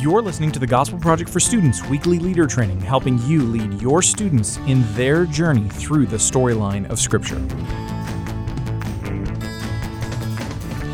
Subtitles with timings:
[0.00, 4.00] You're listening to the Gospel Project for Students weekly leader training, helping you lead your
[4.00, 7.40] students in their journey through the storyline of Scripture.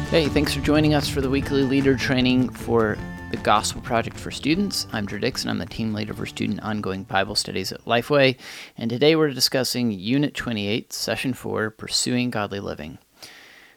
[0.09, 2.97] Hey, thanks for joining us for the weekly leader training for
[3.31, 4.87] the Gospel Project for Students.
[4.90, 5.51] I'm Drew Dixon.
[5.51, 8.39] I'm the team leader for student ongoing Bible studies at Lifeway.
[8.79, 12.97] And today we're discussing Unit 28, Session 4 Pursuing Godly Living.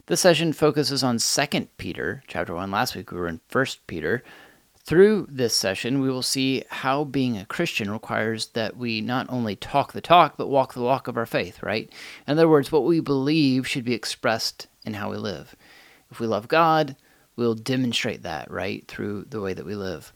[0.05, 2.71] This session focuses on 2 Peter, chapter 1.
[2.71, 4.23] Last week we were in 1 Peter.
[4.87, 9.57] Through this session, we will see how being a Christian requires that we not only
[9.57, 11.91] talk the talk, but walk the walk of our faith, right?
[12.25, 15.57] In other words, what we believe should be expressed in how we live.
[16.09, 16.95] If we love God,
[17.35, 20.13] we'll demonstrate that, right, through the way that we live.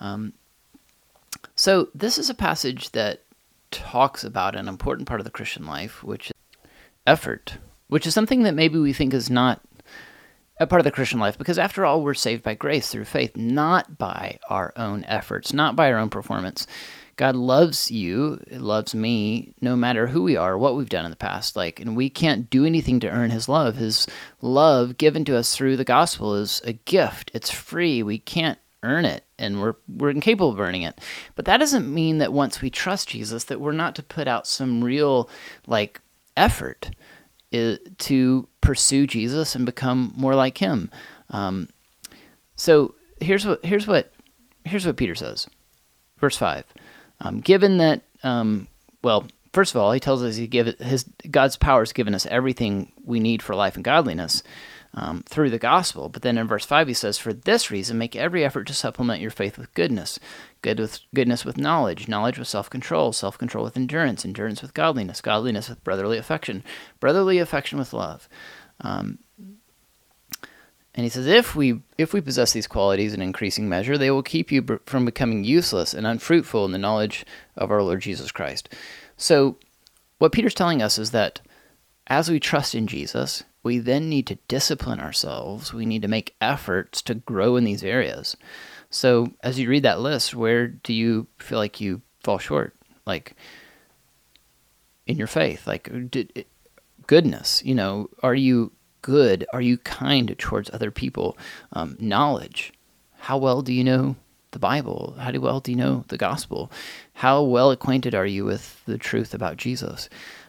[0.00, 0.32] Um,
[1.54, 3.24] so, this is a passage that
[3.70, 6.36] talks about an important part of the Christian life, which is
[7.06, 9.60] effort, which is something that maybe we think is not
[10.58, 13.36] a part of the Christian life because, after all, we're saved by grace through faith,
[13.36, 16.66] not by our own efforts, not by our own performance.
[17.16, 21.16] God loves you, loves me, no matter who we are, what we've done in the
[21.16, 21.54] past.
[21.54, 23.76] Like, and we can't do anything to earn His love.
[23.76, 24.06] His
[24.40, 27.30] love given to us through the gospel is a gift.
[27.34, 28.02] It's free.
[28.02, 31.00] We can't earn it, and we're we're incapable of earning it.
[31.34, 34.46] But that doesn't mean that once we trust Jesus, that we're not to put out
[34.46, 35.28] some real
[35.66, 36.00] like
[36.36, 36.90] effort
[37.98, 40.90] to pursue Jesus and become more like Him.
[41.30, 41.68] Um,
[42.56, 44.12] so here's what here's what
[44.64, 45.48] here's what Peter says,
[46.18, 46.64] verse five.
[47.20, 48.68] Um, given that, um,
[49.02, 52.26] well, first of all, he tells us he give his God's power has given us
[52.26, 54.42] everything we need for life and godliness
[54.94, 56.08] um, through the gospel.
[56.08, 59.20] But then in verse five, he says, "For this reason, make every effort to supplement
[59.20, 60.18] your faith with goodness,
[60.62, 65.68] good with goodness with knowledge, knowledge with self-control, self-control with endurance, endurance with godliness, godliness
[65.68, 66.62] with brotherly affection,
[67.00, 68.28] brotherly affection with love."
[68.80, 69.18] Um,
[70.94, 74.22] and he says, if we if we possess these qualities in increasing measure, they will
[74.22, 78.30] keep you b- from becoming useless and unfruitful in the knowledge of our Lord Jesus
[78.30, 78.68] Christ.
[79.16, 79.56] So,
[80.18, 81.40] what Peter's telling us is that
[82.06, 85.72] as we trust in Jesus, we then need to discipline ourselves.
[85.72, 88.36] We need to make efforts to grow in these areas.
[88.90, 92.74] So, as you read that list, where do you feel like you fall short?
[93.06, 93.34] Like
[95.06, 96.44] in your faith, like did,
[97.06, 98.72] goodness, you know, are you
[99.02, 99.46] good?
[99.52, 101.36] Are you kind towards other people?
[101.72, 102.72] Um, knowledge.
[103.18, 104.16] How well do you know
[104.52, 105.16] the Bible?
[105.18, 106.70] How well do you know the gospel?
[107.14, 110.08] How well acquainted are you with the truth about Jesus?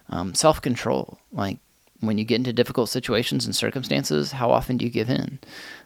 [0.09, 1.19] Um, Self control.
[1.31, 1.59] Like
[1.99, 5.39] when you get into difficult situations and circumstances, how often do you give in?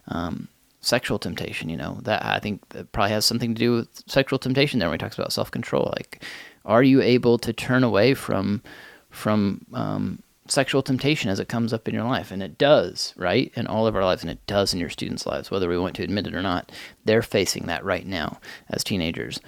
[0.07, 0.47] Um,
[0.81, 4.39] sexual temptation, you know, that I think that probably has something to do with sexual
[4.39, 5.93] temptation there when he talks about self control.
[5.95, 6.23] Like,
[6.65, 8.61] are you able to turn away from
[9.09, 12.31] from um, sexual temptation as it comes up in your life.
[12.31, 13.51] And it does, right?
[13.55, 15.95] In all of our lives, and it does in your students' lives, whether we want
[15.97, 16.71] to admit it or not.
[17.05, 19.39] They're facing that right now as teenagers.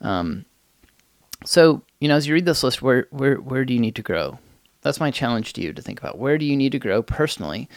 [0.00, 0.44] Um,
[1.46, 4.02] so, you know, as you read this list, where, where, where do you need to
[4.02, 4.38] grow?
[4.82, 6.18] That's my challenge to you to think about.
[6.18, 7.68] Where do you need to grow personally?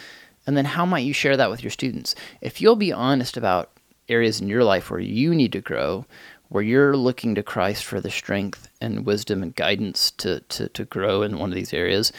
[0.46, 2.14] And then how might you share that with your students?
[2.40, 3.70] If you'll be honest about
[4.08, 6.04] areas in your life where you need to grow,
[6.48, 10.84] where you're looking to Christ for the strength and wisdom and guidance to, to, to
[10.84, 12.12] grow in one of these areas,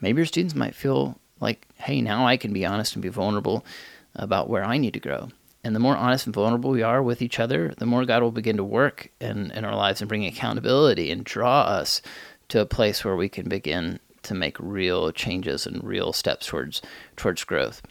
[0.00, 3.66] maybe your students might feel like, hey, now I can be honest and be vulnerable
[4.14, 5.28] about where I need to grow.
[5.66, 8.30] And the more honest and vulnerable we are with each other, the more God will
[8.30, 12.00] begin to work in, in our lives and bring accountability and draw us
[12.50, 16.82] to a place where we can begin to make real changes and real steps towards
[17.16, 17.82] towards growth.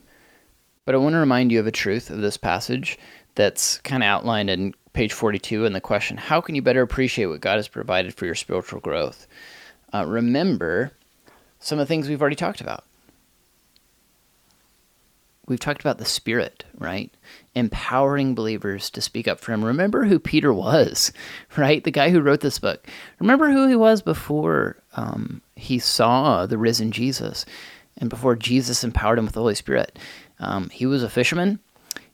[0.85, 2.97] But I want to remind you of a truth of this passage
[3.35, 7.25] that's kind of outlined in page 42 in the question How can you better appreciate
[7.25, 9.27] what God has provided for your spiritual growth?
[9.93, 10.93] Uh, remember
[11.59, 12.85] some of the things we've already talked about.
[15.47, 17.11] We've talked about the Spirit, right?
[17.53, 19.63] Empowering believers to speak up for Him.
[19.63, 21.11] Remember who Peter was,
[21.57, 21.83] right?
[21.83, 22.87] The guy who wrote this book.
[23.19, 27.45] Remember who he was before um, he saw the risen Jesus
[27.97, 29.97] and before Jesus empowered him with the Holy Spirit.
[30.39, 31.59] Um, he was a fisherman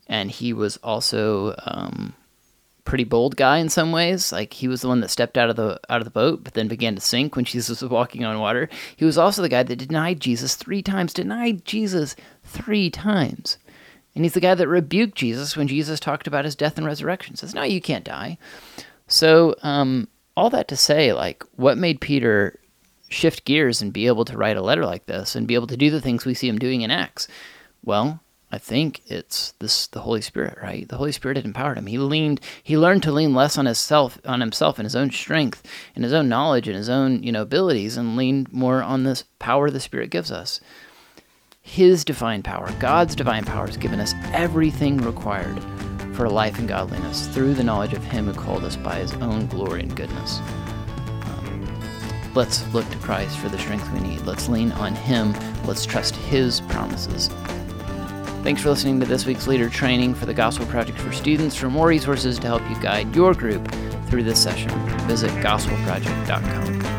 [0.07, 2.13] and he was also um,
[2.91, 4.33] pretty bold guy in some ways.
[4.33, 6.55] Like he was the one that stepped out of the out of the boat, but
[6.55, 8.67] then began to sink when Jesus was walking on water.
[8.97, 11.13] He was also the guy that denied Jesus three times.
[11.13, 13.57] Denied Jesus three times.
[14.13, 17.37] And he's the guy that rebuked Jesus when Jesus talked about his death and resurrection.
[17.37, 18.37] Says, "No, you can't die."
[19.07, 22.59] So, um, all that to say, like, what made Peter
[23.07, 25.77] shift gears and be able to write a letter like this and be able to
[25.77, 27.29] do the things we see him doing in Acts?
[27.85, 28.19] Well,
[28.51, 30.87] I think it's this the Holy Spirit, right?
[30.87, 31.87] The Holy Spirit had empowered him.
[31.87, 35.63] He leaned he learned to lean less on himself on himself and his own strength
[35.95, 39.23] and his own knowledge and his own, you know, abilities and leaned more on this
[39.39, 40.59] power the Spirit gives us.
[41.61, 45.61] His divine power, God's divine power has given us everything required
[46.15, 49.47] for life and godliness through the knowledge of Him who called us by His own
[49.47, 50.39] glory and goodness.
[51.23, 54.21] Um, let's look to Christ for the strength we need.
[54.21, 55.33] Let's lean on Him.
[55.65, 57.29] Let's trust His promises.
[58.43, 61.55] Thanks for listening to this week's leader training for the Gospel Project for Students.
[61.55, 63.71] For more resources to help you guide your group
[64.07, 64.71] through this session,
[65.07, 66.90] visit gospelproject.com.